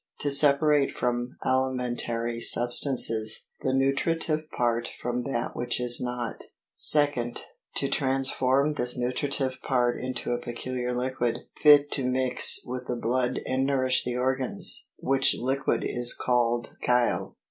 [0.21, 6.45] To separate from alimentary substances the nutritive part from that which is not.
[6.75, 7.41] 2nd.
[7.75, 13.41] To transform this nutritive part into a peculiar liquid, fit to mix with the blood
[13.45, 17.37] and nourish the organs, which liquid is called chyle.